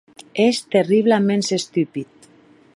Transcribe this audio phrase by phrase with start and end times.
[0.45, 2.29] Ès terriblaments estupid.